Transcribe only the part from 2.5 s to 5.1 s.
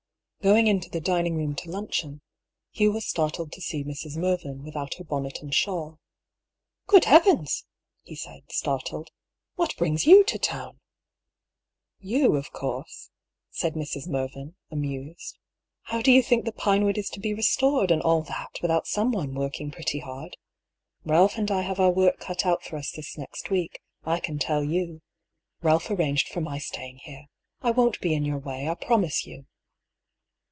Hugh was startled to see Mrs. Mervyn, without her